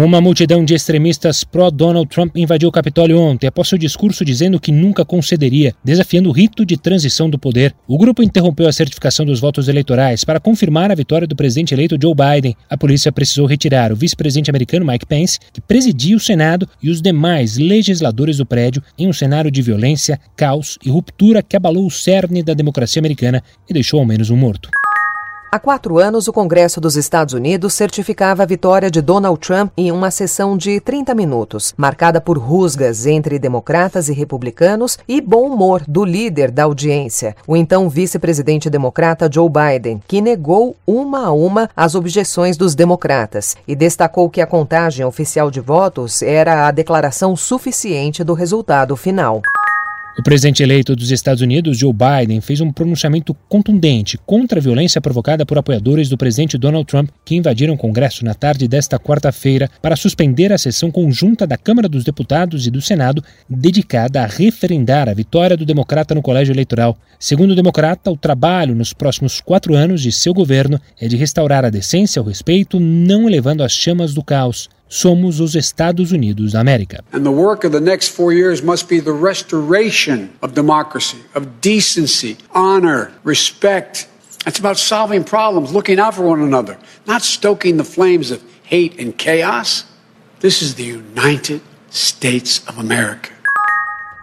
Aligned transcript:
Uma 0.00 0.20
multidão 0.20 0.64
de 0.64 0.74
extremistas 0.74 1.42
pró-Donald 1.42 2.08
Trump 2.08 2.36
invadiu 2.36 2.68
o 2.68 2.72
Capitólio 2.72 3.18
ontem 3.18 3.48
após 3.48 3.66
seu 3.66 3.76
discurso 3.76 4.24
dizendo 4.24 4.60
que 4.60 4.70
nunca 4.70 5.04
concederia, 5.04 5.74
desafiando 5.82 6.28
o 6.28 6.32
rito 6.32 6.64
de 6.64 6.76
transição 6.76 7.28
do 7.28 7.36
poder. 7.36 7.74
O 7.84 7.98
grupo 7.98 8.22
interrompeu 8.22 8.68
a 8.68 8.72
certificação 8.72 9.26
dos 9.26 9.40
votos 9.40 9.66
eleitorais 9.66 10.22
para 10.22 10.38
confirmar 10.38 10.92
a 10.92 10.94
vitória 10.94 11.26
do 11.26 11.34
presidente 11.34 11.74
eleito 11.74 11.98
Joe 12.00 12.14
Biden. 12.14 12.56
A 12.70 12.76
polícia 12.76 13.10
precisou 13.10 13.44
retirar 13.44 13.90
o 13.90 13.96
vice-presidente 13.96 14.48
americano 14.48 14.86
Mike 14.86 15.04
Pence, 15.04 15.40
que 15.52 15.60
presidia 15.60 16.16
o 16.16 16.20
Senado, 16.20 16.68
e 16.80 16.90
os 16.90 17.02
demais 17.02 17.58
legisladores 17.58 18.36
do 18.36 18.46
prédio 18.46 18.80
em 18.96 19.08
um 19.08 19.12
cenário 19.12 19.50
de 19.50 19.60
violência, 19.60 20.20
caos 20.36 20.78
e 20.86 20.90
ruptura 20.90 21.42
que 21.42 21.56
abalou 21.56 21.84
o 21.84 21.90
cerne 21.90 22.40
da 22.40 22.54
democracia 22.54 23.00
americana 23.00 23.42
e 23.68 23.72
deixou 23.72 23.98
ao 23.98 24.06
menos 24.06 24.30
um 24.30 24.36
morto. 24.36 24.70
Há 25.50 25.58
quatro 25.58 25.98
anos, 25.98 26.28
o 26.28 26.32
Congresso 26.32 26.78
dos 26.78 26.94
Estados 26.94 27.32
Unidos 27.32 27.72
certificava 27.72 28.42
a 28.42 28.46
vitória 28.46 28.90
de 28.90 29.00
Donald 29.00 29.40
Trump 29.40 29.72
em 29.78 29.90
uma 29.90 30.10
sessão 30.10 30.58
de 30.58 30.78
30 30.78 31.14
minutos, 31.14 31.72
marcada 31.74 32.20
por 32.20 32.36
rusgas 32.36 33.06
entre 33.06 33.38
democratas 33.38 34.10
e 34.10 34.12
republicanos 34.12 34.98
e 35.08 35.22
bom 35.22 35.46
humor 35.46 35.82
do 35.88 36.04
líder 36.04 36.50
da 36.50 36.64
audiência, 36.64 37.34
o 37.46 37.56
então 37.56 37.88
vice-presidente 37.88 38.68
democrata 38.68 39.30
Joe 39.32 39.48
Biden, 39.48 40.02
que 40.06 40.20
negou 40.20 40.76
uma 40.86 41.28
a 41.28 41.32
uma 41.32 41.70
as 41.74 41.94
objeções 41.94 42.58
dos 42.58 42.74
democratas 42.74 43.56
e 43.66 43.74
destacou 43.74 44.28
que 44.28 44.42
a 44.42 44.46
contagem 44.46 45.06
oficial 45.06 45.50
de 45.50 45.60
votos 45.60 46.20
era 46.20 46.68
a 46.68 46.70
declaração 46.70 47.34
suficiente 47.34 48.22
do 48.22 48.34
resultado 48.34 48.94
final. 48.96 49.40
O 50.18 50.22
presidente 50.22 50.64
eleito 50.64 50.96
dos 50.96 51.12
Estados 51.12 51.40
Unidos, 51.40 51.78
Joe 51.78 51.92
Biden, 51.92 52.40
fez 52.40 52.60
um 52.60 52.72
pronunciamento 52.72 53.32
contundente 53.48 54.18
contra 54.26 54.58
a 54.58 54.62
violência 54.62 55.00
provocada 55.00 55.46
por 55.46 55.56
apoiadores 55.56 56.08
do 56.08 56.18
presidente 56.18 56.58
Donald 56.58 56.84
Trump, 56.88 57.10
que 57.24 57.36
invadiram 57.36 57.74
o 57.74 57.78
Congresso 57.78 58.24
na 58.24 58.34
tarde 58.34 58.66
desta 58.66 58.98
quarta-feira 58.98 59.70
para 59.80 59.94
suspender 59.94 60.52
a 60.52 60.58
sessão 60.58 60.90
conjunta 60.90 61.46
da 61.46 61.56
Câmara 61.56 61.88
dos 61.88 62.02
Deputados 62.02 62.66
e 62.66 62.70
do 62.70 62.80
Senado, 62.80 63.22
dedicada 63.48 64.20
a 64.20 64.26
referendar 64.26 65.08
a 65.08 65.14
vitória 65.14 65.56
do 65.56 65.64
democrata 65.64 66.16
no 66.16 66.22
colégio 66.22 66.52
eleitoral. 66.52 66.98
Segundo 67.20 67.52
o 67.52 67.56
democrata, 67.56 68.10
o 68.10 68.16
trabalho 68.16 68.74
nos 68.74 68.92
próximos 68.92 69.40
quatro 69.40 69.76
anos 69.76 70.02
de 70.02 70.10
seu 70.10 70.34
governo 70.34 70.80
é 71.00 71.06
de 71.06 71.16
restaurar 71.16 71.64
a 71.64 71.70
decência, 71.70 72.20
o 72.20 72.24
respeito, 72.24 72.80
não 72.80 73.28
elevando 73.28 73.62
as 73.62 73.70
chamas 73.70 74.12
do 74.14 74.24
caos. 74.24 74.68
Somos 74.88 75.38
os 75.40 75.54
Estados 75.54 76.12
Unidos 76.12 76.52
da 76.52 76.60
América. 76.60 77.04
And 77.12 77.24
the 77.24 77.30
work 77.30 77.64
of 77.64 77.72
the 77.72 77.80
next 77.80 78.08
four 78.08 78.32
years 78.32 78.62
must 78.62 78.88
be 78.88 79.00
the 79.00 79.12
restoration 79.12 80.30
of 80.40 80.54
democracy, 80.54 81.18
of 81.34 81.60
decency, 81.60 82.38
honor, 82.54 83.12
respect. 83.22 84.08
It's 84.46 84.58
about 84.58 84.78
solving 84.78 85.24
problems, 85.24 85.72
looking 85.72 85.98
out 86.00 86.14
for 86.14 86.22
one 86.22 86.40
another, 86.40 86.78
not 87.06 87.22
stoking 87.22 87.76
the 87.76 87.84
flames 87.84 88.30
of 88.30 88.42
hate 88.64 88.98
and 88.98 89.16
chaos. 89.16 89.84
This 90.40 90.62
is 90.62 90.76
the 90.76 90.84
United 90.84 91.60
States 91.90 92.66
of 92.66 92.78
America. 92.78 93.30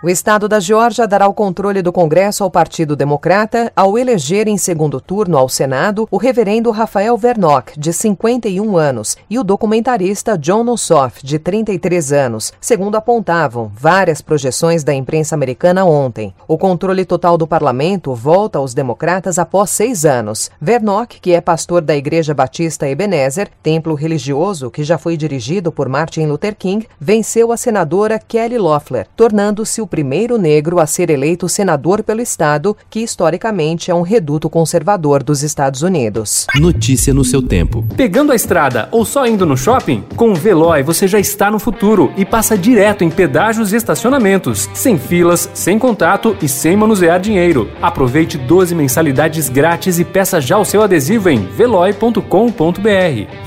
O 0.03 0.09
estado 0.09 0.49
da 0.49 0.59
Geórgia 0.59 1.07
dará 1.07 1.25
o 1.25 1.33
controle 1.33 1.81
do 1.81 1.91
Congresso 1.91 2.43
ao 2.43 2.51
Partido 2.51 2.97
Democrata 2.97 3.71
ao 3.75 3.97
eleger 3.97 4.45
em 4.45 4.57
segundo 4.57 4.99
turno 4.99 5.37
ao 5.37 5.47
Senado 5.47 6.05
o 6.11 6.17
reverendo 6.17 6.69
Rafael 6.69 7.17
Vernock, 7.17 7.79
de 7.79 7.93
51 7.93 8.77
anos, 8.77 9.15
e 9.29 9.39
o 9.39 9.43
documentarista 9.43 10.37
John 10.37 10.69
Ossoff, 10.69 11.25
de 11.25 11.39
33 11.39 12.11
anos, 12.11 12.53
segundo 12.59 12.95
apontavam 12.95 13.71
várias 13.73 14.21
projeções 14.21 14.83
da 14.83 14.93
imprensa 14.93 15.33
americana 15.33 15.85
ontem. 15.85 16.35
O 16.45 16.57
controle 16.57 17.05
total 17.05 17.37
do 17.37 17.47
parlamento 17.47 18.13
volta 18.13 18.59
aos 18.59 18.73
democratas 18.73 19.39
após 19.39 19.69
seis 19.69 20.05
anos. 20.05 20.51
Vernock, 20.59 21.21
que 21.21 21.33
é 21.33 21.39
pastor 21.39 21.81
da 21.81 21.95
Igreja 21.95 22.33
Batista 22.33 22.87
Ebenezer, 22.87 23.49
templo 23.63 23.95
religioso 23.95 24.69
que 24.69 24.83
já 24.83 24.97
foi 24.97 25.15
dirigido 25.15 25.71
por 25.71 25.87
Martin 25.87 26.25
Luther 26.25 26.55
King, 26.55 26.85
venceu 26.99 27.51
a 27.51 27.57
senadora 27.57 28.19
Kelly 28.19 28.57
Loeffler, 28.57 29.07
tornando-se 29.15 29.84
o 29.85 29.87
primeiro 29.87 30.37
negro 30.39 30.79
a 30.79 30.87
ser 30.87 31.11
eleito 31.11 31.47
senador 31.47 32.01
pelo 32.03 32.19
estado, 32.19 32.75
que 32.89 33.01
historicamente 33.01 33.91
é 33.91 33.95
um 33.95 34.01
reduto 34.01 34.49
conservador 34.49 35.21
dos 35.21 35.43
Estados 35.43 35.83
Unidos. 35.83 36.47
Notícia 36.55 37.13
no 37.13 37.23
seu 37.23 37.41
tempo. 37.41 37.85
Pegando 37.95 38.31
a 38.31 38.35
estrada 38.35 38.89
ou 38.91 39.05
só 39.05 39.27
indo 39.27 39.45
no 39.45 39.55
shopping? 39.55 40.03
Com 40.15 40.31
o 40.31 40.35
Veloy 40.35 40.81
você 40.81 41.07
já 41.07 41.19
está 41.19 41.51
no 41.51 41.59
futuro 41.59 42.11
e 42.17 42.25
passa 42.25 42.57
direto 42.57 43.03
em 43.03 43.11
pedágios 43.11 43.71
e 43.71 43.75
estacionamentos, 43.75 44.67
sem 44.73 44.97
filas, 44.97 45.49
sem 45.53 45.77
contato 45.77 46.35
e 46.41 46.49
sem 46.49 46.75
manusear 46.75 47.19
dinheiro. 47.19 47.69
Aproveite 47.79 48.37
12 48.37 48.73
mensalidades 48.73 49.49
grátis 49.49 49.99
e 49.99 50.03
peça 50.03 50.41
já 50.41 50.57
o 50.57 50.65
seu 50.65 50.81
adesivo 50.81 51.29
em 51.29 51.45
veloy.com.br. 51.45 52.21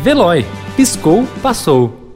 Veloy. 0.03 0.47
Piscou, 0.77 1.27
passou. 1.43 2.08